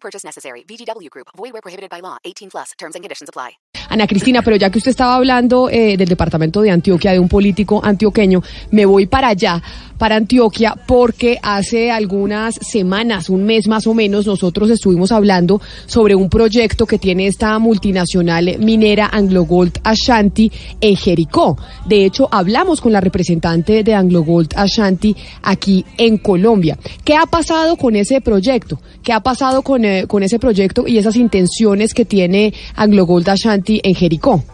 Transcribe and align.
Purchase 0.00 0.24
necessary. 0.24 0.64
VGW 0.64 1.10
Group. 1.10 1.28
Void 1.36 1.52
where 1.52 1.62
prohibited 1.62 1.90
by 1.90 2.00
law. 2.00 2.16
18 2.24 2.50
plus. 2.50 2.72
Terms 2.78 2.94
and 2.94 3.04
conditions 3.04 3.28
apply. 3.28 3.58
Ana 3.88 4.06
Cristina, 4.06 4.42
pero 4.42 4.56
ya 4.56 4.70
que 4.70 4.78
usted 4.78 4.90
estaba 4.90 5.16
hablando 5.16 5.70
eh, 5.70 5.96
del 5.96 6.08
departamento 6.08 6.60
de 6.60 6.70
Antioquia, 6.70 7.12
de 7.12 7.18
un 7.18 7.28
político 7.28 7.80
antioqueño, 7.82 8.42
me 8.70 8.84
voy 8.84 9.06
para 9.06 9.28
allá, 9.28 9.62
para 9.96 10.16
Antioquia, 10.16 10.74
porque 10.86 11.38
hace 11.42 11.90
algunas 11.90 12.54
semanas, 12.56 13.30
un 13.30 13.44
mes 13.44 13.66
más 13.66 13.86
o 13.86 13.94
menos, 13.94 14.26
nosotros 14.26 14.70
estuvimos 14.70 15.10
hablando 15.10 15.60
sobre 15.86 16.14
un 16.14 16.28
proyecto 16.28 16.86
que 16.86 16.98
tiene 16.98 17.26
esta 17.26 17.58
multinacional 17.58 18.58
minera 18.58 19.08
Anglo 19.10 19.44
Gold 19.44 19.80
Ashanti 19.82 20.52
en 20.80 20.96
Jericó. 20.96 21.56
De 21.86 22.04
hecho, 22.04 22.28
hablamos 22.30 22.80
con 22.80 22.92
la 22.92 23.00
representante 23.00 23.82
de 23.82 23.94
Anglo 23.94 24.22
Gold 24.22 24.52
Ashanti 24.54 25.16
aquí 25.42 25.84
en 25.96 26.18
Colombia. 26.18 26.78
¿Qué 27.04 27.16
ha 27.16 27.26
pasado 27.26 27.76
con 27.76 27.96
ese 27.96 28.20
proyecto? 28.20 28.80
¿Qué 29.02 29.12
ha 29.12 29.20
pasado 29.20 29.62
con, 29.62 29.84
eh, 29.88 30.06
con 30.06 30.22
ese 30.22 30.38
proyecto 30.38 30.86
y 30.86 30.98
esas 30.98 31.16
intenciones 31.16 31.94
que 31.94 32.04
tiene 32.04 32.52
Anglo 32.76 33.06
Gold 33.06 33.28
Ashanti 33.30 33.80
en 33.82 33.94
Jericó? 33.94 34.44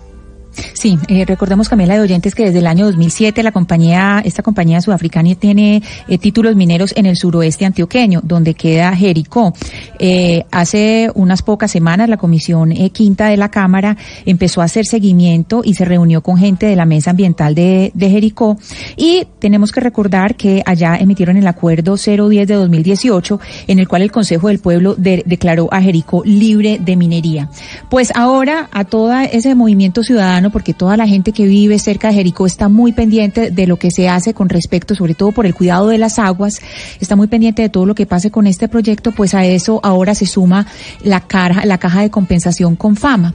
Sí, 0.84 0.98
eh, 1.08 1.24
recordemos 1.24 1.70
Camila 1.70 1.94
de 1.94 2.00
oyentes 2.02 2.34
que 2.34 2.44
desde 2.44 2.58
el 2.58 2.66
año 2.66 2.84
2007 2.84 3.42
la 3.42 3.52
compañía, 3.52 4.20
esta 4.22 4.42
compañía 4.42 4.82
sudafricana 4.82 5.34
tiene 5.34 5.82
eh, 6.08 6.18
títulos 6.18 6.56
mineros 6.56 6.92
en 6.94 7.06
el 7.06 7.16
suroeste 7.16 7.64
antioqueño, 7.64 8.20
donde 8.22 8.52
queda 8.52 8.94
Jericó. 8.94 9.54
Eh, 9.98 10.44
hace 10.50 11.10
unas 11.14 11.40
pocas 11.40 11.70
semanas 11.70 12.10
la 12.10 12.18
comisión 12.18 12.70
eh, 12.70 12.90
quinta 12.90 13.28
de 13.28 13.38
la 13.38 13.50
Cámara 13.50 13.96
empezó 14.26 14.60
a 14.60 14.64
hacer 14.64 14.84
seguimiento 14.84 15.62
y 15.64 15.72
se 15.72 15.86
reunió 15.86 16.20
con 16.22 16.36
gente 16.36 16.66
de 16.66 16.76
la 16.76 16.84
mesa 16.84 17.12
ambiental 17.12 17.54
de, 17.54 17.90
de 17.94 18.10
Jericó 18.10 18.58
y 18.94 19.26
tenemos 19.38 19.72
que 19.72 19.80
recordar 19.80 20.34
que 20.34 20.62
allá 20.66 20.96
emitieron 20.96 21.38
el 21.38 21.46
acuerdo 21.46 21.96
010 21.96 22.46
de 22.46 22.54
2018 22.56 23.40
en 23.68 23.78
el 23.78 23.88
cual 23.88 24.02
el 24.02 24.12
Consejo 24.12 24.48
del 24.48 24.58
Pueblo 24.58 24.94
de- 24.96 25.22
declaró 25.24 25.66
a 25.72 25.80
Jericó 25.80 26.22
libre 26.26 26.78
de 26.78 26.94
minería. 26.96 27.48
Pues 27.88 28.12
ahora 28.14 28.68
a 28.70 28.84
todo 28.84 29.14
ese 29.18 29.54
movimiento 29.54 30.02
ciudadano 30.02 30.50
porque 30.50 30.73
toda 30.74 30.96
la 30.96 31.06
gente 31.06 31.32
que 31.32 31.46
vive 31.46 31.78
cerca 31.78 32.08
de 32.08 32.14
Jericó 32.14 32.46
está 32.46 32.68
muy 32.68 32.92
pendiente 32.92 33.50
de 33.50 33.66
lo 33.66 33.78
que 33.78 33.90
se 33.90 34.08
hace 34.08 34.34
con 34.34 34.48
respecto, 34.48 34.94
sobre 34.94 35.14
todo 35.14 35.32
por 35.32 35.46
el 35.46 35.54
cuidado 35.54 35.88
de 35.88 35.98
las 35.98 36.18
aguas, 36.18 36.60
está 37.00 37.16
muy 37.16 37.26
pendiente 37.26 37.62
de 37.62 37.68
todo 37.68 37.86
lo 37.86 37.94
que 37.94 38.06
pase 38.06 38.30
con 38.30 38.46
este 38.46 38.68
proyecto, 38.68 39.12
pues 39.12 39.34
a 39.34 39.44
eso 39.44 39.80
ahora 39.82 40.14
se 40.14 40.26
suma 40.26 40.66
la, 41.02 41.24
la 41.64 41.78
caja 41.78 42.02
de 42.02 42.10
compensación 42.10 42.76
con 42.76 42.96
fama. 42.96 43.34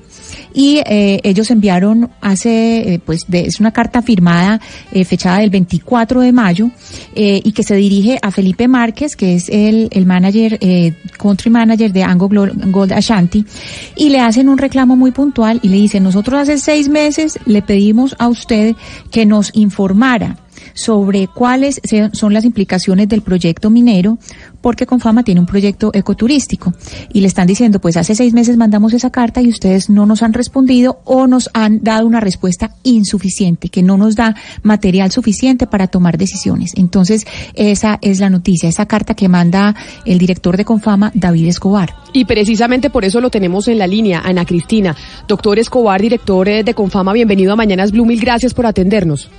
Y 0.54 0.78
eh, 0.86 1.20
ellos 1.24 1.52
enviaron 1.52 2.10
hace, 2.22 2.94
eh, 2.94 3.00
pues 3.00 3.26
de- 3.28 3.46
es 3.46 3.60
una 3.60 3.72
carta 3.72 4.02
firmada, 4.02 4.60
eh, 4.92 5.06
fechada 5.06 5.40
del 5.40 5.50
24 5.50 6.22
de 6.22 6.32
mayo, 6.32 6.70
eh, 7.16 7.42
y 7.44 7.52
que 7.52 7.64
se 7.64 7.76
dirige 7.76 8.18
a 8.22 8.32
Felipe 8.32 8.68
Márquez, 8.68 9.16
que 9.16 9.36
es 9.36 9.50
el, 9.50 9.90
el 9.92 10.06
manager, 10.06 10.58
eh, 10.62 10.94
country 11.18 11.50
manager 11.52 11.92
de 11.94 12.04
Ango 12.04 12.30
Gold 12.30 12.94
Ashanti, 12.94 13.46
y 13.96 14.10
le 14.10 14.20
hacen 14.20 14.50
un 14.50 14.58
reclamo 14.58 14.96
muy 14.96 15.12
puntual 15.12 15.60
y 15.64 15.70
le 15.70 15.78
dicen, 15.78 16.04
nosotros 16.04 16.40
hace 16.42 16.58
seis 16.58 16.90
meses 16.90 17.40
le 17.46 17.62
pedimos 17.62 18.16
a 18.20 18.28
usted 18.28 18.76
que 19.12 19.26
nos 19.26 19.52
informara 19.56 20.38
sobre 20.80 21.28
cuáles 21.28 21.82
son 22.14 22.34
las 22.34 22.46
implicaciones 22.46 23.10
del 23.10 23.22
proyecto 23.22 23.70
minero, 23.70 24.18
porque 24.62 24.86
Confama 24.86 25.24
tiene 25.24 25.42
un 25.42 25.46
proyecto 25.46 25.92
ecoturístico. 25.94 26.74
Y 27.12 27.20
le 27.20 27.28
están 27.28 27.48
diciendo, 27.48 27.80
pues 27.80 27.98
hace 27.98 28.16
seis 28.16 28.34
meses 28.34 28.56
mandamos 28.56 28.94
esa 28.94 29.10
carta 29.10 29.42
y 29.42 29.50
ustedes 29.50 29.90
no 29.90 30.06
nos 30.06 30.24
han 30.24 30.34
respondido 30.34 31.02
o 31.04 31.28
nos 31.28 31.50
han 31.54 31.84
dado 31.84 32.08
una 32.08 32.22
respuesta 32.22 32.76
insuficiente, 32.84 33.68
que 33.68 33.84
no 33.84 33.98
nos 33.98 34.16
da 34.16 34.36
material 34.64 35.12
suficiente 35.12 35.68
para 35.68 35.88
tomar 35.88 36.18
decisiones. 36.18 36.72
Entonces, 36.76 37.28
esa 37.56 38.00
es 38.02 38.20
la 38.20 38.30
noticia, 38.30 38.70
esa 38.70 38.86
carta 38.86 39.16
que 39.16 39.28
manda 39.28 39.76
el 40.06 40.18
director 40.18 40.56
de 40.56 40.64
Confama, 40.64 41.12
David 41.14 41.48
Escobar. 41.48 41.94
Y 42.14 42.24
precisamente 42.24 42.90
por 42.90 43.04
eso 43.04 43.20
lo 43.20 43.30
tenemos 43.30 43.68
en 43.68 43.80
la 43.80 43.88
línea, 43.88 44.22
Ana 44.24 44.46
Cristina. 44.46 44.96
Doctor 45.28 45.60
Escobar, 45.60 46.02
director 46.02 46.48
eh, 46.48 46.64
de 46.64 46.74
Confama, 46.74 47.12
bienvenido 47.12 47.52
a 47.52 47.58
Mañanas 47.58 47.92
Blue, 47.92 48.06
mil 48.06 48.22
gracias 48.22 48.54
por 48.54 48.66
atendernos. 48.66 49.30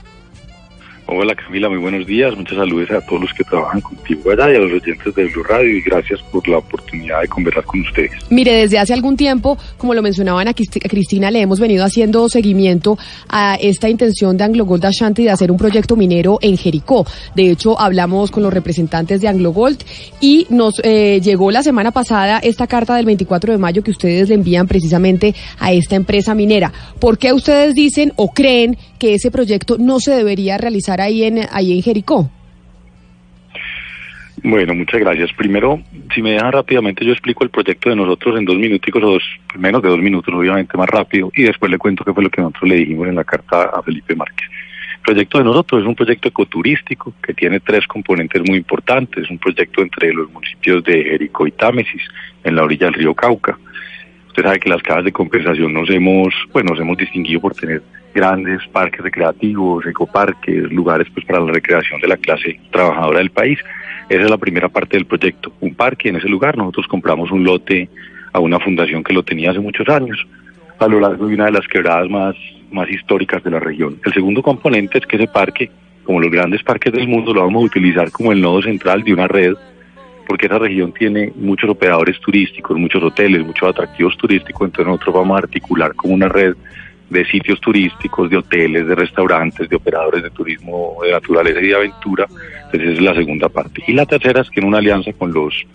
Hola 1.13 1.35
Camila, 1.35 1.69
muy 1.69 1.79
buenos 1.79 2.07
días. 2.07 2.37
Muchas 2.37 2.57
saludos 2.57 2.89
a 2.93 3.01
todos 3.01 3.23
los 3.23 3.33
que 3.35 3.43
trabajan 3.43 3.81
contigo 3.81 4.31
allá 4.31 4.53
y 4.53 4.55
a 4.55 4.59
los 4.61 4.81
oyentes 4.81 5.13
de 5.13 5.25
Blue 5.25 5.43
Radio 5.43 5.77
y 5.77 5.81
gracias 5.81 6.23
por 6.31 6.47
la 6.47 6.59
oportunidad 6.59 7.21
de 7.23 7.27
conversar 7.27 7.65
con 7.65 7.81
ustedes. 7.81 8.13
Mire, 8.31 8.53
desde 8.53 8.79
hace 8.79 8.95
algún 8.95 9.17
tiempo, 9.17 9.59
como 9.77 9.93
lo 9.93 10.03
mencionaba 10.03 10.41
Ana 10.41 10.55
Cristi- 10.55 10.79
Cristina, 10.89 11.33
le 11.33 11.41
hemos 11.41 11.59
venido 11.59 11.85
haciendo 11.85 12.29
seguimiento 12.29 12.97
a 13.29 13.57
esta 13.57 13.89
intención 13.89 14.37
de 14.37 14.45
Anglo 14.45 14.65
Gold 14.67 14.87
Ashanti 14.87 15.25
de 15.25 15.31
hacer 15.31 15.51
un 15.51 15.57
proyecto 15.57 15.97
minero 15.97 16.39
en 16.43 16.57
Jericó. 16.57 17.05
De 17.35 17.51
hecho, 17.51 17.81
hablamos 17.81 18.31
con 18.31 18.45
los 18.45 18.55
representantes 18.55 19.21
de 19.21 19.27
Anglo 19.27 19.51
Gold 19.51 19.83
y 20.21 20.47
nos 20.49 20.81
eh, 20.85 21.21
llegó 21.21 21.51
la 21.51 21.65
semana 21.65 21.91
pasada 21.91 22.39
esta 22.39 22.69
carta 22.69 22.95
del 22.95 23.07
24 23.07 23.51
de 23.51 23.59
mayo 23.59 23.83
que 23.83 23.91
ustedes 23.91 24.29
le 24.29 24.37
envían 24.37 24.69
precisamente 24.69 25.35
a 25.59 25.73
esta 25.73 25.97
empresa 25.97 26.37
minera. 26.37 26.73
¿Por 27.01 27.19
qué 27.19 27.33
ustedes 27.33 27.75
dicen 27.75 28.13
o 28.15 28.31
creen 28.33 28.79
que 29.01 29.15
ese 29.15 29.33
proyecto 29.33 29.77
no 29.79 29.99
se 29.99 30.13
debería 30.13 30.59
realizar 30.59 31.01
ahí 31.01 31.25
en, 31.25 31.41
ahí 31.51 31.73
en 31.73 31.83
Jericó? 31.83 32.31
Bueno, 34.43 34.75
muchas 34.75 35.01
gracias. 35.01 35.33
Primero, 35.33 35.83
si 36.15 36.23
me 36.23 36.33
dejan 36.33 36.53
rápidamente, 36.53 37.05
yo 37.05 37.13
explico 37.13 37.45
el 37.45 37.51
proyecto 37.51 37.91
de 37.91 37.97
nosotros 37.97 38.39
en 38.39 38.45
dos 38.45 38.57
minuticos 38.57 39.03
o 39.03 39.13
dos, 39.13 39.23
menos 39.59 39.83
de 39.83 39.89
dos 39.89 39.99
minutos, 39.99 40.33
obviamente 40.33 40.79
más 40.79 40.89
rápido, 40.89 41.31
y 41.35 41.43
después 41.43 41.71
le 41.71 41.79
cuento 41.79 42.05
qué 42.05 42.15
fue 42.15 42.23
lo 42.23 42.31
que 42.31 42.41
nosotros 42.41 42.69
le 42.69 42.77
dijimos 42.77 43.09
en 43.09 43.17
la 43.17 43.25
carta 43.25 43.65
a 43.65 43.83
Felipe 43.83 44.15
Márquez. 44.15 44.49
El 44.97 45.03
proyecto 45.03 45.39
de 45.39 45.45
nosotros 45.45 45.83
es 45.83 45.89
un 45.89 45.95
proyecto 45.95 46.29
ecoturístico 46.29 47.13
que 47.23 47.35
tiene 47.35 47.61
tres 47.61 47.87
componentes 47.87 48.43
muy 48.47 48.59
importantes. 48.59 49.25
Es 49.25 49.31
un 49.31 49.39
proyecto 49.39 49.83
entre 49.83 50.13
los 50.13 50.31
municipios 50.31 50.85
de 50.85 51.05
Jericó 51.05 51.47
y 51.47 51.53
Támesis, 51.53 52.03
en 52.45 52.55
la 52.55 52.63
orilla 52.63 52.87
del 52.87 52.95
río 52.95 53.15
Cauca. 53.15 53.59
Usted 54.29 54.43
sabe 54.43 54.61
que 54.61 54.69
las 54.69 54.83
cajas 54.83 55.05
de 55.05 55.13
compensación 55.13 55.73
nos 55.73 55.91
hemos, 55.91 56.33
bueno, 56.53 56.71
nos 56.71 56.81
hemos 56.81 56.97
distinguido 56.97 57.41
por 57.41 57.55
tener 57.55 57.83
grandes 58.21 58.61
parques 58.71 59.01
recreativos, 59.01 59.87
ecoparques, 59.87 60.71
lugares 60.71 61.09
pues 61.15 61.25
para 61.25 61.41
la 61.41 61.53
recreación 61.53 61.99
de 62.03 62.09
la 62.09 62.19
clase 62.19 62.61
trabajadora 62.71 63.19
del 63.19 63.31
país. 63.31 63.59
Esa 64.11 64.25
es 64.25 64.31
la 64.31 64.37
primera 64.37 64.69
parte 64.69 64.99
del 64.99 65.07
proyecto. 65.07 65.55
Un 65.61 65.75
parque 65.75 66.11
en 66.11 66.17
ese 66.17 66.29
lugar. 66.29 66.55
Nosotros 66.59 66.87
compramos 66.87 67.31
un 67.31 67.45
lote 67.45 67.89
a 68.35 68.39
una 68.39 68.61
fundación 68.61 69.03
que 69.03 69.15
lo 69.15 69.23
tenía 69.23 69.53
hace 69.53 69.61
muchos 69.61 69.89
años, 69.89 70.19
a 70.79 70.87
lo 70.87 71.01
largo 71.01 71.29
de 71.29 71.35
una 71.35 71.47
de 71.47 71.53
las 71.53 71.67
quebradas 71.67 72.11
más, 72.11 72.37
más 72.71 72.91
históricas 72.91 73.43
de 73.43 73.53
la 73.53 73.59
región. 73.59 73.99
El 74.05 74.13
segundo 74.13 74.43
componente 74.43 74.99
es 74.99 75.07
que 75.07 75.17
ese 75.17 75.27
parque, 75.27 75.71
como 76.05 76.21
los 76.21 76.31
grandes 76.31 76.63
parques 76.63 76.93
del 76.93 77.09
mundo, 77.09 77.33
lo 77.33 77.47
vamos 77.47 77.63
a 77.63 77.67
utilizar 77.67 78.11
como 78.11 78.33
el 78.33 78.41
nodo 78.43 78.61
central 78.61 79.03
de 79.03 79.15
una 79.15 79.29
red 79.29 79.55
porque 80.27 80.47
esa 80.47 80.61
región 80.61 80.93
tiene 80.93 81.33
muchos 81.35 81.69
operadores 81.69 82.21
turísticos, 82.21 82.79
muchos 82.79 83.03
hoteles, 83.03 83.45
muchos 83.45 83.69
atractivos 83.69 84.17
turísticos, 84.17 84.69
entonces 84.69 84.87
nosotros 84.87 85.15
vamos 85.17 85.35
a 85.35 85.39
articular 85.39 85.93
como 85.97 86.15
una 86.15 86.29
red 86.29 86.55
de 87.11 87.25
sitios 87.27 87.61
turísticos, 87.61 88.31
de 88.31 88.37
hoteles, 88.37 88.87
de 88.87 88.95
restaurantes, 88.95 89.69
de 89.69 89.77
operadores 89.77 90.23
de 90.23 90.31
turismo 90.31 90.97
de 91.03 91.11
naturaleza 91.11 91.61
y 91.61 91.67
de 91.67 91.75
aventura, 91.75 92.27
entonces 92.65 92.91
esa 92.91 92.93
es 92.93 93.03
la 93.03 93.15
segunda 93.15 93.49
parte. 93.49 93.83
Y 93.87 93.93
la 93.93 94.07
tercera 94.07 94.41
es 94.41 94.51
que 94.51 94.61
en 94.61 94.67
una 94.67 94.79
alianza 94.79 95.13
con 95.13 95.33
los 95.33 95.67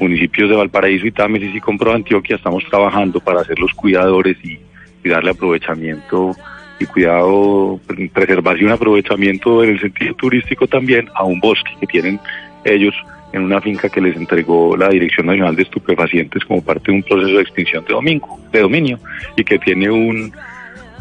municipios 0.00 0.48
de 0.48 0.56
Valparaíso 0.56 1.06
y 1.06 1.12
Támesis 1.12 1.54
y 1.54 1.60
con 1.60 1.78
Pro 1.78 1.92
Antioquia 1.92 2.36
estamos 2.36 2.64
trabajando 2.64 3.20
para 3.20 3.44
ser 3.44 3.58
los 3.58 3.72
cuidadores 3.74 4.36
y, 4.42 4.58
y 5.04 5.08
darle 5.08 5.30
aprovechamiento 5.30 6.34
y 6.80 6.86
cuidado, 6.86 7.78
preservación, 8.12 8.72
aprovechamiento 8.72 9.62
en 9.62 9.70
el 9.70 9.80
sentido 9.80 10.14
turístico 10.14 10.66
también 10.66 11.08
a 11.14 11.24
un 11.24 11.38
bosque 11.38 11.70
que 11.78 11.86
tienen 11.86 12.18
ellos 12.64 12.94
en 13.32 13.42
una 13.42 13.60
finca 13.60 13.88
que 13.88 14.00
les 14.00 14.16
entregó 14.16 14.76
la 14.76 14.88
Dirección 14.88 15.26
Nacional 15.26 15.56
de 15.56 15.62
Estupefacientes 15.62 16.44
como 16.44 16.62
parte 16.62 16.90
de 16.90 16.98
un 16.98 17.02
proceso 17.02 17.36
de 17.36 17.42
extinción 17.42 17.84
de, 17.84 17.92
domingo, 17.92 18.40
de 18.52 18.60
dominio 18.60 18.98
y 19.36 19.44
que 19.44 19.58
tiene 19.58 19.90
un, 19.90 20.32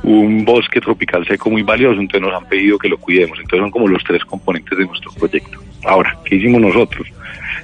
un 0.03 0.44
bosque 0.44 0.81
tropical 0.81 1.25
seco 1.25 1.50
muy 1.50 1.63
valioso, 1.63 2.00
entonces 2.00 2.21
nos 2.21 2.41
han 2.41 2.47
pedido 2.47 2.77
que 2.77 2.89
lo 2.89 2.97
cuidemos. 2.97 3.38
Entonces 3.39 3.59
son 3.59 3.71
como 3.71 3.88
los 3.88 4.03
tres 4.03 4.23
componentes 4.25 4.77
de 4.77 4.85
nuestro 4.85 5.11
proyecto. 5.13 5.59
Ahora, 5.85 6.17
¿qué 6.25 6.35
hicimos 6.35 6.61
nosotros? 6.61 7.07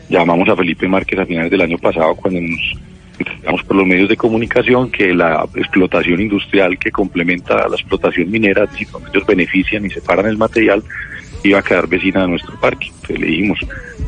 Llamamos 0.10 0.48
a 0.50 0.56
Felipe 0.56 0.88
Márquez 0.88 1.20
a 1.20 1.26
finales 1.26 1.52
del 1.52 1.62
año 1.62 1.78
pasado 1.78 2.16
cuando 2.16 2.42
nos 2.42 2.76
enteramos 3.20 3.64
por 3.64 3.76
los 3.76 3.86
medios 3.86 4.08
de 4.08 4.16
comunicación 4.16 4.90
que 4.90 5.14
la 5.14 5.46
explotación 5.56 6.22
industrial 6.22 6.80
que 6.80 6.92
complementa 6.92 7.66
a 7.66 7.70
la 7.70 7.76
explotación 7.76 8.32
minera, 8.32 8.66
donde 8.92 9.10
ellos 9.10 9.28
benefician 9.28 9.86
y 9.86 9.90
separan 9.90 10.28
el 10.28 10.38
material, 10.38 10.82
iba 11.44 11.60
a 11.60 11.64
quedar 11.64 11.88
vecina 11.88 12.22
de 12.22 12.30
nuestro 12.30 12.60
parque. 12.60 12.88
Entonces 12.88 13.20
le 13.20 13.28
dijimos, 13.28 13.60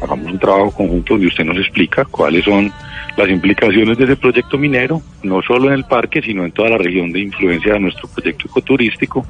hagamos 0.01 0.31
un 0.31 0.39
trabajo 0.39 0.71
conjunto 0.71 1.13
donde 1.13 1.27
usted 1.27 1.45
nos 1.45 1.57
explica 1.57 2.05
cuáles 2.05 2.45
son 2.45 2.71
las 3.17 3.29
implicaciones 3.29 3.97
de 3.97 4.05
ese 4.05 4.15
proyecto 4.15 4.57
minero, 4.57 5.01
no 5.23 5.41
solo 5.41 5.67
en 5.67 5.73
el 5.73 5.85
parque, 5.85 6.21
sino 6.21 6.45
en 6.45 6.51
toda 6.51 6.69
la 6.69 6.77
región 6.77 7.11
de 7.11 7.21
influencia 7.21 7.73
de 7.73 7.79
nuestro 7.79 8.07
proyecto 8.09 8.47
ecoturístico. 8.47 9.25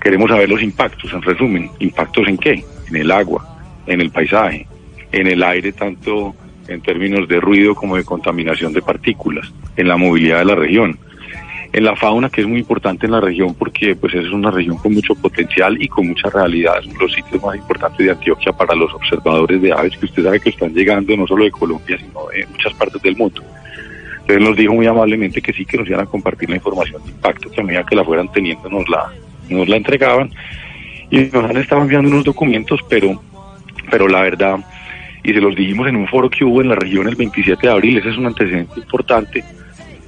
Queremos 0.00 0.30
saber 0.30 0.48
los 0.48 0.62
impactos, 0.62 1.12
en 1.12 1.22
resumen, 1.22 1.70
impactos 1.78 2.26
en 2.26 2.36
qué? 2.36 2.64
En 2.88 2.96
el 2.96 3.10
agua, 3.10 3.46
en 3.86 4.00
el 4.00 4.10
paisaje, 4.10 4.66
en 5.12 5.28
el 5.28 5.42
aire, 5.42 5.72
tanto 5.72 6.34
en 6.68 6.80
términos 6.80 7.28
de 7.28 7.40
ruido 7.40 7.74
como 7.74 7.96
de 7.96 8.04
contaminación 8.04 8.72
de 8.72 8.82
partículas, 8.82 9.52
en 9.76 9.88
la 9.88 9.96
movilidad 9.96 10.38
de 10.38 10.44
la 10.44 10.54
región 10.54 10.98
en 11.72 11.84
la 11.84 11.96
fauna, 11.96 12.28
que 12.28 12.42
es 12.42 12.46
muy 12.46 12.58
importante 12.58 13.06
en 13.06 13.12
la 13.12 13.20
región 13.20 13.54
porque 13.54 13.96
pues 13.96 14.14
es 14.14 14.30
una 14.30 14.50
región 14.50 14.76
con 14.76 14.92
mucho 14.92 15.14
potencial 15.14 15.80
y 15.80 15.88
con 15.88 16.06
mucha 16.06 16.28
realidad. 16.28 16.78
Es 16.78 16.86
uno 16.86 16.98
de 16.98 17.04
los 17.04 17.12
sitios 17.14 17.42
más 17.42 17.56
importantes 17.56 17.98
de 17.98 18.12
Antioquia 18.12 18.52
para 18.52 18.74
los 18.74 18.92
observadores 18.92 19.60
de 19.62 19.72
aves 19.72 19.96
que 19.96 20.04
usted 20.04 20.22
sabe 20.22 20.40
que 20.40 20.50
están 20.50 20.74
llegando 20.74 21.16
no 21.16 21.26
solo 21.26 21.44
de 21.44 21.50
Colombia, 21.50 21.96
sino 21.98 22.26
de 22.26 22.46
muchas 22.46 22.74
partes 22.74 23.00
del 23.00 23.16
mundo. 23.16 23.42
Entonces 24.20 24.48
nos 24.48 24.56
dijo 24.56 24.74
muy 24.74 24.86
amablemente 24.86 25.40
que 25.40 25.52
sí, 25.52 25.64
que 25.64 25.78
nos 25.78 25.88
iban 25.88 26.00
a 26.00 26.06
compartir 26.06 26.50
la 26.50 26.56
información 26.56 27.02
de 27.04 27.10
impacto, 27.10 27.50
que 27.50 27.60
a 27.60 27.64
medida 27.64 27.86
que 27.86 27.96
la 27.96 28.04
fueran 28.04 28.30
teniendo 28.30 28.68
nos 28.68 28.88
la, 28.88 29.10
nos 29.48 29.66
la 29.66 29.76
entregaban. 29.76 30.30
Y 31.10 31.24
nos 31.32 31.44
han 31.44 31.56
estado 31.56 31.82
enviando 31.82 32.08
unos 32.08 32.24
documentos, 32.24 32.80
pero, 32.88 33.20
pero 33.90 34.08
la 34.08 34.22
verdad, 34.22 34.58
y 35.24 35.32
se 35.32 35.40
los 35.40 35.54
dijimos 35.54 35.88
en 35.88 35.96
un 35.96 36.06
foro 36.06 36.30
que 36.30 36.44
hubo 36.44 36.60
en 36.60 36.68
la 36.68 36.74
región 36.74 37.08
el 37.08 37.16
27 37.16 37.66
de 37.66 37.72
abril, 37.72 37.98
ese 37.98 38.10
es 38.10 38.16
un 38.16 38.26
antecedente 38.26 38.78
importante, 38.78 39.44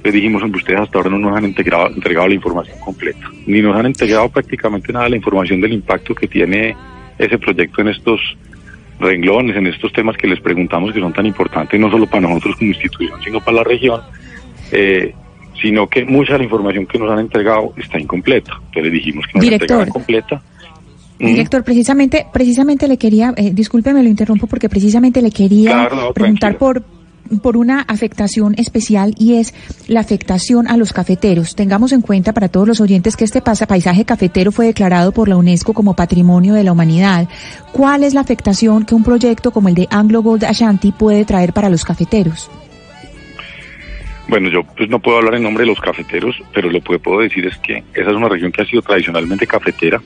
le 0.05 0.11
dijimos, 0.11 0.43
que 0.43 0.57
ustedes 0.57 0.79
hasta 0.79 0.97
ahora 0.97 1.09
no 1.09 1.17
nos 1.17 1.37
han 1.37 1.45
entregado, 1.45 1.87
entregado 1.87 2.27
la 2.27 2.35
información 2.35 2.77
completa, 2.79 3.29
ni 3.47 3.61
nos 3.61 3.75
han 3.75 3.87
entregado 3.87 4.29
prácticamente 4.29 4.93
nada 4.93 5.05
de 5.05 5.11
la 5.11 5.17
información 5.17 5.61
del 5.61 5.73
impacto 5.73 6.13
que 6.13 6.27
tiene 6.27 6.75
ese 7.17 7.37
proyecto 7.37 7.81
en 7.81 7.89
estos 7.89 8.19
renglones, 8.99 9.55
en 9.55 9.67
estos 9.67 9.91
temas 9.91 10.15
que 10.17 10.27
les 10.27 10.39
preguntamos 10.39 10.93
que 10.93 10.99
son 10.99 11.13
tan 11.13 11.25
importantes, 11.25 11.79
no 11.79 11.89
solo 11.89 12.07
para 12.07 12.21
nosotros 12.21 12.55
como 12.57 12.71
institución, 12.71 13.19
sino 13.23 13.39
para 13.39 13.57
la 13.57 13.63
región, 13.63 14.01
eh, 14.71 15.13
sino 15.61 15.87
que 15.87 16.05
mucha 16.05 16.33
de 16.33 16.39
la 16.39 16.43
información 16.45 16.85
que 16.85 16.99
nos 16.99 17.11
han 17.11 17.19
entregado 17.19 17.73
está 17.77 17.99
incompleta. 17.99 18.53
Entonces 18.53 18.83
le 18.83 18.89
dijimos 18.91 19.25
que 19.27 19.39
nos 19.39 19.47
entregaran 19.47 19.89
completa. 19.89 20.41
Director, 21.17 21.63
precisamente, 21.63 22.27
precisamente 22.31 22.87
le 22.87 22.97
quería, 22.97 23.33
eh, 23.37 23.51
discúlpeme, 23.53 24.03
lo 24.03 24.09
interrumpo 24.09 24.47
porque 24.47 24.67
precisamente 24.67 25.21
le 25.21 25.31
quería 25.31 25.89
preguntar 26.13 26.57
por 26.57 26.83
por 27.41 27.57
una 27.57 27.81
afectación 27.81 28.55
especial 28.57 29.13
y 29.17 29.35
es 29.35 29.53
la 29.87 29.99
afectación 29.99 30.67
a 30.67 30.77
los 30.77 30.93
cafeteros. 30.93 31.55
Tengamos 31.55 31.91
en 31.91 32.01
cuenta 32.01 32.33
para 32.33 32.49
todos 32.49 32.67
los 32.67 32.81
oyentes 32.81 33.15
que 33.15 33.25
este 33.25 33.41
paisaje 33.41 34.05
cafetero 34.05 34.51
fue 34.51 34.67
declarado 34.67 35.11
por 35.11 35.27
la 35.27 35.37
UNESCO 35.37 35.73
como 35.73 35.95
Patrimonio 35.95 36.53
de 36.53 36.63
la 36.63 36.71
Humanidad. 36.71 37.27
¿Cuál 37.71 38.03
es 38.03 38.13
la 38.13 38.21
afectación 38.21 38.85
que 38.85 38.95
un 38.95 39.03
proyecto 39.03 39.51
como 39.51 39.69
el 39.69 39.75
de 39.75 39.87
Anglo 39.91 40.21
Gold 40.21 40.45
Ashanti 40.45 40.91
puede 40.91 41.25
traer 41.25 41.53
para 41.53 41.69
los 41.69 41.83
cafeteros? 41.85 42.49
Bueno, 44.27 44.49
yo 44.49 44.63
pues 44.63 44.89
no 44.89 44.99
puedo 44.99 45.17
hablar 45.17 45.35
en 45.35 45.43
nombre 45.43 45.63
de 45.63 45.69
los 45.69 45.79
cafeteros, 45.79 46.35
pero 46.53 46.69
lo 46.69 46.81
que 46.81 46.97
puedo 46.97 47.19
decir 47.19 47.45
es 47.45 47.57
que 47.57 47.83
esa 47.93 48.09
es 48.09 48.15
una 48.15 48.27
región 48.27 48.51
que 48.51 48.63
ha 48.63 48.65
sido 48.65 48.81
tradicionalmente 48.81 49.45
cafetera 49.45 50.01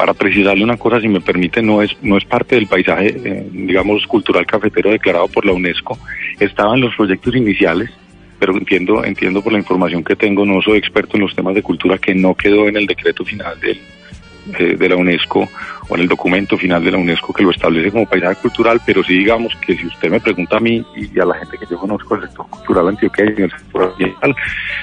para 0.00 0.14
precisarle 0.14 0.64
una 0.64 0.78
cosa, 0.78 0.98
si 0.98 1.08
me 1.08 1.20
permite, 1.20 1.60
no 1.60 1.82
es, 1.82 1.94
no 2.00 2.16
es 2.16 2.24
parte 2.24 2.54
del 2.54 2.66
paisaje, 2.66 3.14
eh, 3.22 3.46
digamos, 3.52 4.06
cultural 4.06 4.46
cafetero 4.46 4.88
declarado 4.88 5.28
por 5.28 5.44
la 5.44 5.52
UNESCO. 5.52 5.98
Estaba 6.38 6.74
en 6.74 6.80
los 6.80 6.96
proyectos 6.96 7.36
iniciales, 7.36 7.90
pero 8.38 8.56
entiendo, 8.56 9.04
entiendo 9.04 9.42
por 9.42 9.52
la 9.52 9.58
información 9.58 10.02
que 10.02 10.16
tengo, 10.16 10.46
no 10.46 10.62
soy 10.62 10.78
experto 10.78 11.18
en 11.18 11.24
los 11.24 11.36
temas 11.36 11.54
de 11.54 11.62
cultura, 11.62 11.98
que 11.98 12.14
no 12.14 12.34
quedó 12.34 12.66
en 12.66 12.78
el 12.78 12.86
decreto 12.86 13.26
final 13.26 13.60
del, 13.60 13.78
eh, 14.58 14.76
de 14.76 14.88
la 14.88 14.96
UNESCO 14.96 15.48
o 15.88 15.94
en 15.94 16.02
el 16.02 16.08
documento 16.08 16.56
final 16.56 16.82
de 16.82 16.90
la 16.90 16.98
UNESCO 16.98 17.32
que 17.32 17.42
lo 17.42 17.50
establece 17.50 17.90
como 17.90 18.06
paisaje 18.06 18.36
cultural, 18.40 18.80
pero 18.86 19.02
sí 19.04 19.18
digamos 19.18 19.54
que 19.56 19.76
si 19.76 19.86
usted 19.86 20.10
me 20.10 20.20
pregunta 20.20 20.56
a 20.56 20.60
mí 20.60 20.84
y 20.96 21.18
a 21.18 21.24
la 21.24 21.34
gente 21.34 21.58
que 21.58 21.66
yo 21.70 21.78
conozco 21.78 22.16
del 22.16 22.28
sector 22.28 22.46
cultural 22.48 22.88
antioqueño, 22.88 23.44
el 23.44 23.50
sector 23.50 23.92
ambiental, 23.92 24.36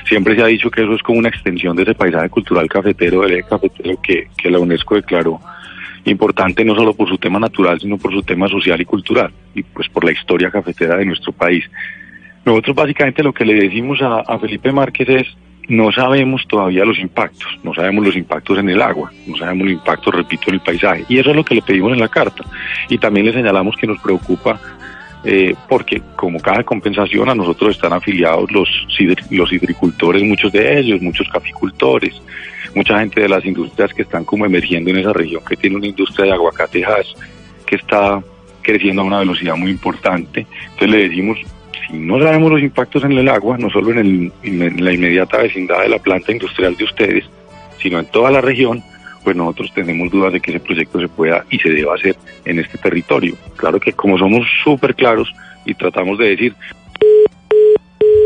siempre 0.07 0.35
se 0.35 0.43
ha 0.43 0.47
dicho 0.47 0.69
que 0.69 0.83
eso 0.83 0.93
es 0.93 1.01
como 1.01 1.19
una 1.19 1.29
extensión 1.29 1.75
de 1.75 1.83
ese 1.83 1.95
paisaje 1.95 2.29
cultural 2.29 2.67
cafetero, 2.67 3.21
del 3.21 3.33
eje 3.33 3.49
cafetero 3.49 3.99
que, 4.01 4.27
la 4.49 4.59
UNESCO 4.59 4.95
declaró 4.95 5.39
importante 6.05 6.63
no 6.63 6.73
solo 6.73 6.93
por 6.93 7.09
su 7.09 7.17
tema 7.17 7.37
natural, 7.37 7.81
sino 7.81 7.97
por 7.97 8.13
su 8.13 8.23
tema 8.23 8.47
social 8.47 8.79
y 8.79 8.85
cultural, 8.85 9.29
y 9.53 9.63
pues 9.63 9.89
por 9.89 10.05
la 10.05 10.13
historia 10.13 10.49
cafetera 10.49 10.95
de 10.95 11.03
nuestro 11.03 11.33
país. 11.33 11.65
Nosotros 12.45 12.77
básicamente 12.77 13.23
lo 13.23 13.33
que 13.33 13.43
le 13.43 13.55
decimos 13.55 13.99
a 14.01 14.39
Felipe 14.39 14.71
Márquez 14.71 15.09
es, 15.09 15.27
no 15.67 15.91
sabemos 15.91 16.47
todavía 16.47 16.85
los 16.85 16.97
impactos, 16.97 17.59
no 17.63 17.73
sabemos 17.73 18.05
los 18.05 18.15
impactos 18.15 18.59
en 18.59 18.69
el 18.69 18.81
agua, 18.81 19.11
no 19.25 19.37
sabemos 19.37 19.67
los 19.67 19.73
impactos, 19.73 20.15
repito, 20.15 20.45
en 20.47 20.55
el 20.55 20.61
paisaje. 20.61 21.05
Y 21.09 21.19
eso 21.19 21.31
es 21.31 21.35
lo 21.35 21.43
que 21.43 21.55
le 21.55 21.61
pedimos 21.61 21.91
en 21.93 21.99
la 21.99 22.07
carta. 22.07 22.43
Y 22.89 22.97
también 22.97 23.25
le 23.25 23.33
señalamos 23.33 23.75
que 23.75 23.87
nos 23.87 23.99
preocupa 23.99 24.59
eh, 25.23 25.55
porque 25.67 26.01
como 26.15 26.39
caja 26.39 26.59
de 26.59 26.63
compensación 26.63 27.27
a 27.29 27.35
nosotros 27.35 27.75
están 27.75 27.91
afiliados 27.91 28.49
los, 28.51 28.69
los 29.29 29.51
hidricultores, 29.51 30.23
muchos 30.23 30.51
de 30.53 30.79
ellos, 30.79 31.01
muchos 31.01 31.27
caficultores, 31.27 32.21
mucha 32.73 32.99
gente 32.99 33.21
de 33.21 33.29
las 33.29 33.43
industrias 33.43 33.93
que 33.93 34.03
están 34.03 34.23
como 34.23 34.45
emergiendo 34.45 34.89
en 34.91 34.97
esa 34.97 35.11
región, 35.11 35.41
que 35.47 35.57
tiene 35.57 35.75
una 35.75 35.87
industria 35.87 36.27
de 36.27 36.33
aguacatejas 36.33 37.15
que 37.65 37.75
está 37.75 38.21
creciendo 38.61 39.01
a 39.01 39.05
una 39.05 39.19
velocidad 39.19 39.55
muy 39.55 39.71
importante. 39.71 40.45
Entonces 40.63 40.89
le 40.89 41.09
decimos, 41.09 41.39
si 41.87 41.97
no 41.97 42.19
sabemos 42.19 42.51
los 42.51 42.61
impactos 42.61 43.03
en 43.03 43.13
el 43.13 43.29
agua, 43.29 43.57
no 43.57 43.69
solo 43.69 43.91
en, 43.91 44.31
la 44.43 44.93
inmediata 44.93 45.37
vecindad 45.37 45.81
de 45.81 45.89
la 45.89 45.99
planta 45.99 46.31
industrial 46.31 46.75
de 46.75 46.83
ustedes, 46.83 47.25
sino 47.81 47.99
en 47.99 48.05
toda 48.07 48.29
la 48.29 48.41
región, 48.41 48.83
pues 49.23 49.35
nosotros 49.35 49.71
tenemos 49.73 50.11
dudas 50.11 50.33
de 50.33 50.39
que 50.39 50.51
ese 50.51 50.59
proyecto 50.59 50.99
se 50.99 51.07
pueda 51.07 51.45
y 51.49 51.59
se 51.59 51.69
deba 51.69 51.95
hacer 51.95 52.15
en 52.45 52.59
este 52.59 52.77
territorio. 52.77 53.35
Claro 53.55 53.79
que 53.79 53.93
como 53.93 54.17
somos 54.17 54.45
súper 54.63 54.95
claros 54.95 55.31
y 55.65 55.73
tratamos 55.73 56.17
de 56.17 56.29
decir, 56.29 56.55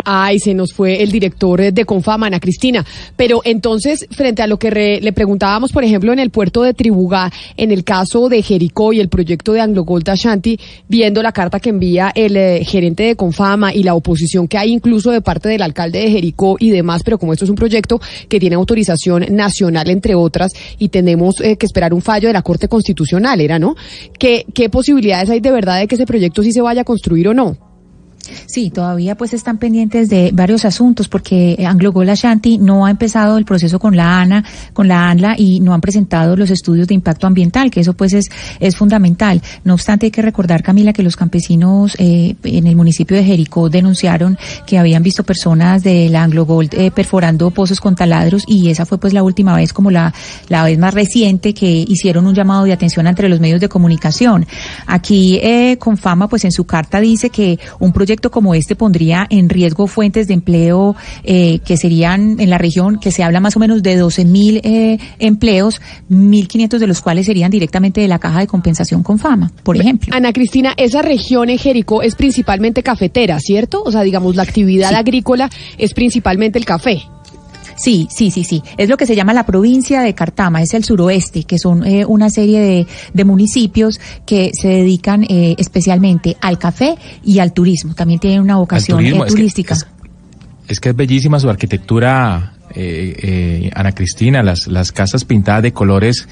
Ay, 0.05 0.39
se 0.39 0.53
nos 0.53 0.73
fue 0.73 1.01
el 1.01 1.11
director 1.11 1.73
de 1.73 1.85
Confama, 1.85 2.27
Ana 2.27 2.39
Cristina. 2.39 2.85
Pero 3.15 3.41
entonces, 3.43 4.07
frente 4.11 4.41
a 4.41 4.47
lo 4.47 4.57
que 4.57 4.99
le 5.01 5.13
preguntábamos, 5.13 5.71
por 5.71 5.83
ejemplo, 5.83 6.13
en 6.13 6.19
el 6.19 6.29
puerto 6.29 6.63
de 6.63 6.73
Tribugá, 6.73 7.31
en 7.57 7.71
el 7.71 7.83
caso 7.83 8.29
de 8.29 8.41
Jericó 8.41 8.93
y 8.93 8.99
el 8.99 9.09
proyecto 9.09 9.53
de 9.53 9.61
Anglo 9.61 9.83
Gold 9.83 10.09
Ashanti, 10.09 10.59
viendo 10.87 11.21
la 11.21 11.31
carta 11.31 11.59
que 11.59 11.69
envía 11.69 12.11
el 12.15 12.37
eh, 12.37 12.63
gerente 12.65 13.03
de 13.03 13.15
Confama 13.15 13.73
y 13.73 13.83
la 13.83 13.95
oposición 13.95 14.47
que 14.47 14.57
hay 14.57 14.71
incluso 14.71 15.11
de 15.11 15.21
parte 15.21 15.49
del 15.49 15.61
alcalde 15.61 15.99
de 15.99 16.11
Jericó 16.11 16.57
y 16.59 16.69
demás, 16.69 17.03
pero 17.03 17.17
como 17.17 17.33
esto 17.33 17.45
es 17.45 17.49
un 17.49 17.55
proyecto 17.55 17.99
que 18.27 18.39
tiene 18.39 18.55
autorización 18.55 19.25
nacional, 19.29 19.89
entre 19.89 20.15
otras, 20.15 20.51
y 20.77 20.89
tenemos 20.89 21.39
eh, 21.41 21.57
que 21.57 21.65
esperar 21.65 21.93
un 21.93 22.01
fallo 22.01 22.27
de 22.27 22.33
la 22.33 22.41
Corte 22.41 22.67
Constitucional, 22.67 23.41
¿era, 23.41 23.59
no? 23.59 23.75
¿Qué, 24.17 24.45
¿Qué 24.53 24.69
posibilidades 24.69 25.29
hay 25.29 25.39
de 25.39 25.51
verdad 25.51 25.79
de 25.79 25.87
que 25.87 25.95
ese 25.95 26.05
proyecto 26.05 26.43
sí 26.43 26.51
se 26.51 26.61
vaya 26.61 26.81
a 26.81 26.85
construir 26.85 27.27
o 27.27 27.33
no? 27.33 27.70
Sí, 28.45 28.69
todavía 28.69 29.15
pues 29.15 29.33
están 29.33 29.57
pendientes 29.57 30.09
de 30.09 30.31
varios 30.33 30.65
asuntos 30.65 31.07
porque 31.07 31.63
Anglo 31.67 31.91
Gold 31.91 32.11
Ashanti 32.11 32.57
no 32.57 32.85
ha 32.85 32.91
empezado 32.91 33.37
el 33.37 33.45
proceso 33.45 33.79
con 33.79 33.95
la 33.95 34.21
ANA, 34.21 34.43
con 34.73 34.87
la 34.87 35.09
ANLA 35.09 35.35
y 35.37 35.59
no 35.59 35.73
han 35.73 35.81
presentado 35.81 36.35
los 36.35 36.49
estudios 36.49 36.87
de 36.87 36.93
impacto 36.93 37.27
ambiental, 37.27 37.71
que 37.71 37.79
eso 37.79 37.93
pues 37.93 38.13
es, 38.13 38.29
es 38.59 38.75
fundamental. 38.75 39.41
No 39.63 39.73
obstante, 39.73 40.07
hay 40.07 40.11
que 40.11 40.21
recordar, 40.21 40.63
Camila, 40.63 40.93
que 40.93 41.03
los 41.03 41.15
campesinos 41.15 41.95
eh, 41.97 42.35
en 42.43 42.67
el 42.67 42.75
municipio 42.75 43.17
de 43.17 43.23
Jericó 43.23 43.69
denunciaron 43.69 44.37
que 44.65 44.77
habían 44.77 45.03
visto 45.03 45.23
personas 45.23 45.83
de 45.83 46.09
la 46.09 46.23
Anglo 46.23 46.45
Gold 46.45 46.73
eh, 46.73 46.91
perforando 46.91 47.51
pozos 47.51 47.79
con 47.79 47.95
taladros 47.95 48.43
y 48.47 48.69
esa 48.69 48.85
fue 48.85 48.97
pues 48.97 49.13
la 49.13 49.23
última 49.23 49.55
vez, 49.55 49.73
como 49.73 49.91
la, 49.91 50.13
la 50.49 50.63
vez 50.63 50.77
más 50.77 50.93
reciente 50.93 51.53
que 51.53 51.85
hicieron 51.87 52.27
un 52.27 52.35
llamado 52.35 52.65
de 52.65 52.73
atención 52.73 53.07
entre 53.07 53.29
los 53.29 53.39
medios 53.39 53.59
de 53.59 53.69
comunicación. 53.69 54.45
Aquí, 54.85 55.39
eh, 55.41 55.77
con 55.79 55.97
fama, 55.97 56.27
pues 56.27 56.45
en 56.45 56.51
su 56.51 56.65
carta 56.65 56.99
dice 56.99 57.29
que 57.29 57.59
un 57.79 57.91
proyecto 57.91 58.10
como 58.19 58.55
este 58.55 58.75
pondría 58.75 59.25
en 59.29 59.49
riesgo 59.49 59.87
fuentes 59.87 60.27
de 60.27 60.33
empleo 60.33 60.95
eh, 61.23 61.59
que 61.59 61.77
serían 61.77 62.39
en 62.39 62.49
la 62.49 62.57
región, 62.57 62.99
que 62.99 63.11
se 63.11 63.23
habla 63.23 63.39
más 63.39 63.55
o 63.55 63.59
menos 63.59 63.81
de 63.83 63.95
12 63.95 64.25
mil 64.25 64.61
eh, 64.63 64.97
empleos, 65.19 65.81
1.500 66.09 66.77
de 66.79 66.87
los 66.87 67.01
cuales 67.01 67.25
serían 67.25 67.51
directamente 67.51 68.01
de 68.01 68.07
la 68.07 68.19
caja 68.19 68.39
de 68.39 68.47
compensación 68.47 69.03
con 69.03 69.19
fama, 69.19 69.51
por 69.63 69.77
ejemplo. 69.77 70.13
Ana 70.15 70.33
Cristina, 70.33 70.73
esa 70.77 71.01
región 71.01 71.49
en 71.49 71.57
Jericó 71.57 72.01
es 72.01 72.15
principalmente 72.15 72.83
cafetera, 72.83 73.39
¿cierto? 73.39 73.81
O 73.83 73.91
sea, 73.91 74.01
digamos, 74.01 74.35
la 74.35 74.43
actividad 74.43 74.93
agrícola 74.93 75.49
es 75.77 75.93
principalmente 75.93 76.59
el 76.59 76.65
café. 76.65 77.03
Sí, 77.75 78.07
sí, 78.11 78.31
sí, 78.31 78.43
sí. 78.43 78.63
Es 78.77 78.89
lo 78.89 78.97
que 78.97 79.05
se 79.05 79.15
llama 79.15 79.33
la 79.33 79.45
provincia 79.45 80.01
de 80.01 80.13
Cartama, 80.13 80.61
es 80.61 80.73
el 80.73 80.83
suroeste, 80.83 81.43
que 81.43 81.57
son 81.57 81.85
eh, 81.85 82.05
una 82.05 82.29
serie 82.29 82.59
de, 82.59 82.87
de, 83.13 83.25
municipios 83.25 83.99
que 84.25 84.51
se 84.53 84.67
dedican 84.67 85.23
eh, 85.23 85.55
especialmente 85.57 86.37
al 86.41 86.57
café 86.57 86.95
y 87.23 87.39
al 87.39 87.53
turismo. 87.53 87.93
También 87.93 88.19
tienen 88.19 88.41
una 88.41 88.57
vocación 88.57 89.05
eh, 89.05 89.19
turística. 89.27 89.75
Es 90.67 90.79
que, 90.79 90.89
es, 90.89 90.95
bellísima 90.95 91.39
su 91.39 91.49
arquitectura, 91.49 92.53
Ana 93.75 93.91
Cristina, 93.93 94.43
las, 94.43 94.67
las 94.67 94.91
casas 94.91 95.25
pintadas 95.25 95.63
de 95.63 95.73
colores. 95.73 96.27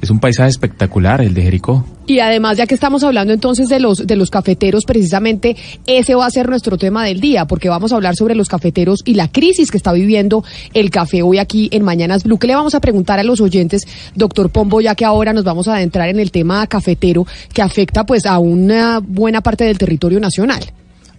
Es 0.00 0.10
un 0.10 0.18
paisaje 0.18 0.48
espectacular 0.48 1.20
el 1.20 1.34
de 1.34 1.42
Jericó. 1.42 1.84
Y 2.10 2.18
además, 2.18 2.56
ya 2.56 2.66
que 2.66 2.74
estamos 2.74 3.04
hablando 3.04 3.32
entonces 3.32 3.68
de 3.68 3.78
los, 3.78 4.04
de 4.04 4.16
los 4.16 4.30
cafeteros, 4.30 4.84
precisamente 4.84 5.54
ese 5.86 6.16
va 6.16 6.26
a 6.26 6.30
ser 6.32 6.48
nuestro 6.48 6.76
tema 6.76 7.04
del 7.04 7.20
día, 7.20 7.44
porque 7.44 7.68
vamos 7.68 7.92
a 7.92 7.94
hablar 7.94 8.16
sobre 8.16 8.34
los 8.34 8.48
cafeteros 8.48 9.02
y 9.04 9.14
la 9.14 9.28
crisis 9.28 9.70
que 9.70 9.76
está 9.76 9.92
viviendo 9.92 10.42
el 10.74 10.90
café 10.90 11.22
hoy 11.22 11.38
aquí 11.38 11.68
en 11.70 11.84
Mañanas 11.84 12.24
Blue. 12.24 12.36
¿Qué 12.36 12.48
le 12.48 12.56
vamos 12.56 12.74
a 12.74 12.80
preguntar 12.80 13.20
a 13.20 13.22
los 13.22 13.40
oyentes, 13.40 13.82
doctor 14.16 14.50
Pombo, 14.50 14.80
ya 14.80 14.96
que 14.96 15.04
ahora 15.04 15.32
nos 15.32 15.44
vamos 15.44 15.68
a 15.68 15.76
adentrar 15.76 16.08
en 16.08 16.18
el 16.18 16.32
tema 16.32 16.66
cafetero 16.66 17.28
que 17.54 17.62
afecta 17.62 18.04
pues 18.04 18.26
a 18.26 18.40
una 18.40 18.98
buena 18.98 19.40
parte 19.40 19.62
del 19.62 19.78
territorio 19.78 20.18
nacional? 20.18 20.64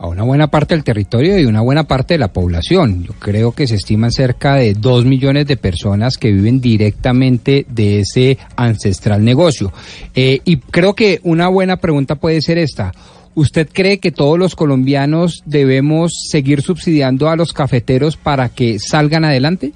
A 0.01 0.08
una 0.08 0.24
buena 0.24 0.48
parte 0.48 0.74
del 0.74 0.84
territorio 0.84 1.38
y 1.38 1.46
una 1.46 1.62
buena 1.62 1.84
parte 1.84 2.15
de 2.15 2.17
la 2.17 2.34
población. 2.34 3.03
Yo 3.03 3.13
creo 3.20 3.51
que 3.51 3.67
se 3.67 3.75
estiman 3.75 4.12
cerca 4.12 4.55
de 4.55 4.74
dos 4.74 5.05
millones 5.05 5.46
de 5.46 5.58
personas 5.58 6.17
que 6.17 6.31
viven 6.31 6.60
directamente 6.60 7.67
de 7.70 8.00
ese 8.00 8.39
ancestral 8.55 9.24
negocio. 9.24 9.72
Eh, 10.15 10.39
y 10.43 10.58
creo 10.58 10.96
que 10.96 11.20
una 11.22 11.50
buena 11.50 11.77
pregunta 11.77 12.15
puede 12.15 12.41
ser 12.41 12.58
esta. 12.58 12.91
¿Usted 13.36 13.70
cree 13.72 14.00
que 14.00 14.12
todos 14.12 14.39
los 14.39 14.55
colombianos 14.55 15.43
debemos 15.46 16.13
seguir 16.31 16.63
subsidiando 16.63 17.29
a 17.29 17.36
los 17.36 17.53
cafeteros 17.53 18.17
para 18.17 18.50
que 18.50 18.79
salgan 18.79 19.24
adelante? 19.24 19.72